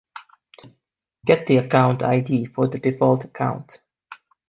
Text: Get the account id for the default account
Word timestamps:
Get 1.25 1.45
the 1.45 1.57
account 1.57 2.01
id 2.01 2.47
for 2.55 2.67
the 2.67 2.79
default 2.79 3.25
account 3.25 3.81